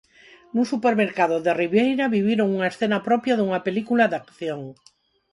Nun 0.53 0.65
supermercado 0.73 1.35
de 1.45 1.51
Ribeira 1.61 2.13
viviron 2.17 2.47
unha 2.55 2.69
escena 2.71 2.99
propia 3.07 3.37
dunha 3.39 3.63
película 3.67 4.03
de 4.11 4.17
acción. 4.23 4.61